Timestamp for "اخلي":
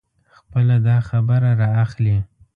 1.83-2.17